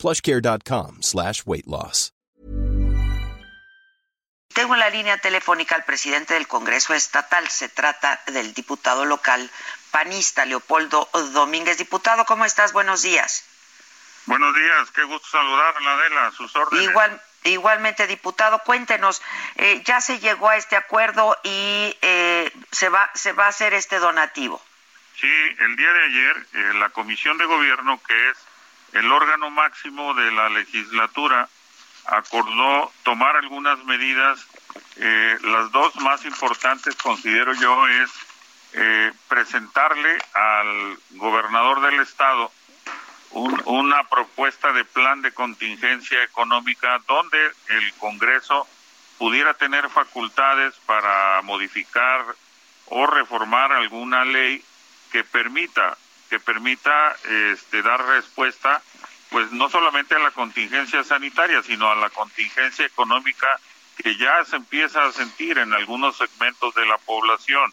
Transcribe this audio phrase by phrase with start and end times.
[0.00, 2.12] plushcare.com slash weight loss.
[4.52, 7.48] Tengo en la línea telefónica al presidente del Congreso Estatal.
[7.48, 9.48] Se trata del diputado local
[9.92, 11.78] panista Leopoldo Domínguez.
[11.78, 12.72] Diputado, ¿cómo estás?
[12.72, 13.44] Buenos días.
[14.26, 16.88] Buenos días, qué gusto saludarla, Adela, sus órdenes.
[16.90, 19.22] Igual, igualmente, diputado, cuéntenos,
[19.56, 23.72] eh, ya se llegó a este acuerdo y eh, se, va, se va a hacer
[23.72, 24.62] este donativo.
[25.20, 28.36] Sí, el día de ayer eh, la Comisión de Gobierno, que es
[28.92, 31.48] el órgano máximo de la legislatura,
[32.06, 34.46] acordó tomar algunas medidas.
[34.96, 38.10] Eh, las dos más importantes, considero yo, es
[38.72, 42.52] eh, presentarle al gobernador del estado
[43.32, 48.66] una propuesta de plan de contingencia económica donde el Congreso
[49.18, 52.24] pudiera tener facultades para modificar
[52.86, 54.64] o reformar alguna ley
[55.12, 55.96] que permita
[56.30, 57.16] que permita
[57.52, 58.80] este, dar respuesta
[59.30, 63.60] pues no solamente a la contingencia sanitaria, sino a la contingencia económica
[63.96, 67.72] que ya se empieza a sentir en algunos segmentos de la población.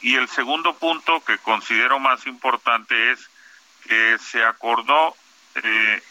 [0.00, 3.28] Y el segundo punto que considero más importante es
[3.86, 5.14] que se acordó
[5.56, 6.02] eh,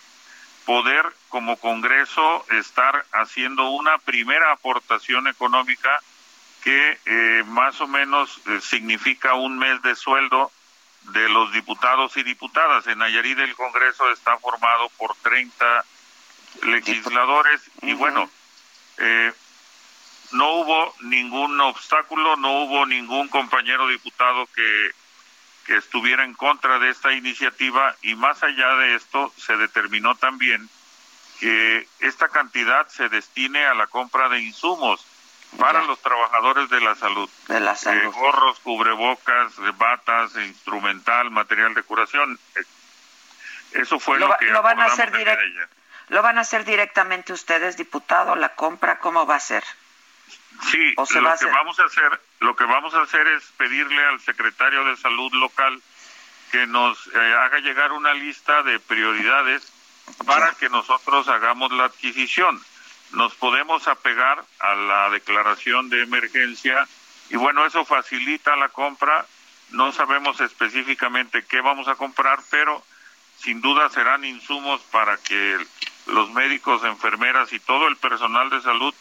[0.65, 5.99] poder como Congreso estar haciendo una primera aportación económica
[6.63, 10.51] que eh, más o menos eh, significa un mes de sueldo
[11.11, 12.87] de los diputados y diputadas.
[12.87, 15.85] En Nayarit el Congreso está formado por 30
[16.63, 18.29] legisladores y bueno,
[18.97, 19.33] eh,
[20.31, 24.91] no hubo ningún obstáculo, no hubo ningún compañero diputado que,
[25.65, 30.69] que estuviera en contra de esta iniciativa y más allá de esto se determinó también
[31.39, 35.05] que esta cantidad se destine a la compra de insumos
[35.57, 37.29] para los trabajadores de la salud.
[37.47, 38.01] De la salud.
[38.01, 42.39] Eh, gorros, cubrebocas, batas, instrumental, material de curación.
[42.55, 42.63] Eh,
[43.73, 45.11] eso fue lo, que lo van a hacer
[46.09, 48.97] ¿Lo van a hacer directamente ustedes, diputado, la compra?
[48.97, 49.63] ¿Cómo va a ser?
[50.63, 54.83] Sí, lo que vamos a hacer, lo que vamos a hacer es pedirle al secretario
[54.85, 55.81] de salud local
[56.51, 59.71] que nos eh, haga llegar una lista de prioridades
[60.25, 62.59] para que nosotros hagamos la adquisición
[63.11, 66.87] nos podemos apegar a la declaración de emergencia
[67.29, 69.25] y bueno, eso facilita la compra.
[69.69, 72.83] No sabemos específicamente qué vamos a comprar, pero
[73.41, 75.57] sin duda serán insumos para que
[76.07, 78.93] los médicos, enfermeras y todo el personal de salud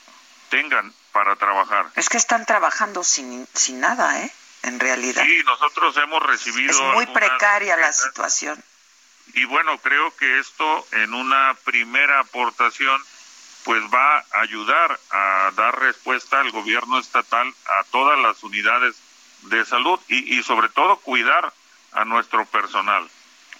[0.51, 1.87] tengan para trabajar.
[1.97, 4.33] Es que están trabajando sin, sin nada, ¿eh?
[4.63, 5.25] En realidad.
[5.25, 6.71] Sí, nosotros hemos recibido.
[6.71, 8.63] Es muy precaria la situación.
[9.35, 13.01] Y bueno, creo que esto en una primera aportación
[13.69, 18.97] pues va a ayudar a dar respuesta al gobierno estatal a todas las unidades
[19.43, 21.53] de salud y, sobre todo cuidar
[21.93, 23.07] a nuestro personal.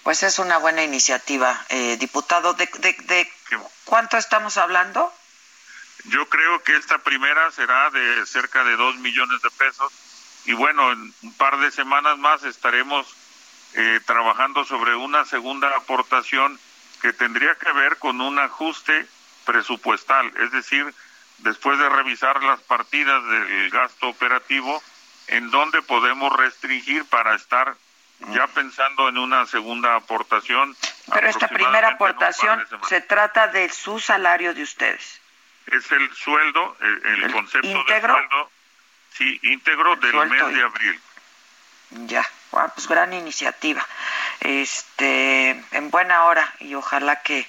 [0.01, 2.55] Pues es una buena iniciativa, eh, diputado.
[2.55, 3.31] ¿De, de,
[3.85, 5.13] cuánto estamos hablando?
[6.05, 9.93] Yo creo que esta primera será de cerca de dos millones de pesos
[10.45, 13.05] y bueno, en un par de semanas más estaremos
[13.75, 16.59] eh, trabajando sobre una segunda aportación
[16.99, 19.07] que tendría que ver con un ajuste
[19.45, 20.93] presupuestal, es decir,
[21.39, 24.81] después de revisar las partidas del gasto operativo,
[25.27, 27.75] en donde podemos restringir para estar
[28.33, 30.75] ya pensando en una segunda aportación.
[31.13, 35.21] Pero esta primera aportación se trata de su salario de ustedes.
[35.67, 38.51] Es el sueldo, el, concepto de sueldo,
[39.13, 41.01] sí, íntegro del mes de abril.
[41.91, 43.85] Ya, pues gran iniciativa.
[44.41, 47.47] Este, en buena hora y ojalá que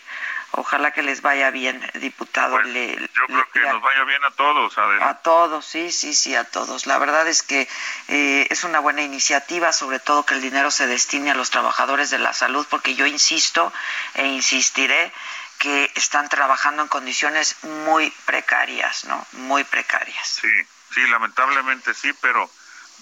[0.53, 2.61] Ojalá que les vaya bien, diputado.
[2.61, 4.77] Pues, yo creo que nos vaya bien a todos.
[4.79, 6.87] A todos, sí, sí, sí, a todos.
[6.87, 7.69] La verdad es que
[8.09, 12.11] eh, es una buena iniciativa, sobre todo que el dinero se destine a los trabajadores
[12.11, 13.73] de la salud, porque yo insisto
[14.15, 15.13] e insistiré
[15.59, 19.25] que están trabajando en condiciones muy precarias, ¿no?
[19.33, 20.41] Muy precarias.
[20.41, 20.49] Sí,
[20.95, 22.51] sí, lamentablemente sí, pero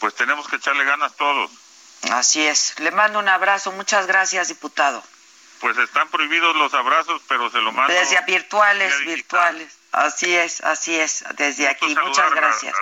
[0.00, 1.50] pues tenemos que echarle ganas todos.
[2.10, 2.78] Así es.
[2.78, 3.72] Le mando un abrazo.
[3.72, 5.02] Muchas gracias, diputado.
[5.60, 7.92] Pues están prohibidos los abrazos, pero se lo mando.
[7.92, 9.76] Desde virtuales, virtuales.
[9.92, 11.94] Así es, así es, desde aquí.
[12.04, 12.74] Muchas gracias.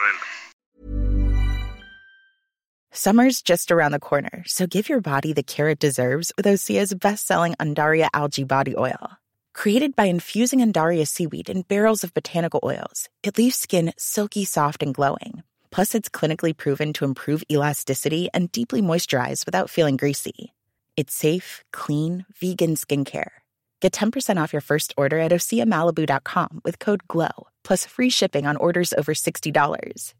[2.93, 6.95] Summer's just around the corner, so give your body the care it deserves with Osea's
[6.95, 9.19] best-selling Andaria algae body oil.
[9.53, 14.83] Created by infusing Andaria seaweed in barrels of botanical oils, it leaves skin silky soft
[14.83, 15.43] and glowing.
[15.71, 20.55] Plus, it's clinically proven to improve elasticity and deeply moisturize without feeling greasy.
[20.97, 23.33] It's safe, clean, vegan skincare.
[23.81, 28.57] Get 10% off your first order at oseamalibu.com with code GLOW, plus free shipping on
[28.57, 30.15] orders over $60.